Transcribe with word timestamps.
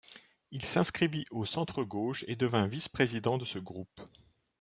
Il 0.49 0.65
s'inscrivit 0.65 1.25
au 1.29 1.45
centre 1.45 1.83
gauche 1.83 2.25
et 2.27 2.35
devint 2.35 2.65
vice-président 2.65 3.37
de 3.37 3.45
ce 3.45 3.59
groupe. 3.59 4.01